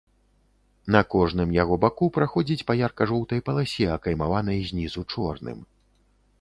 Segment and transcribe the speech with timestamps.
[0.95, 5.65] На кожным яго баку праходзіць па ярка-жоўтай паласе, акаймаванай знізу чорным.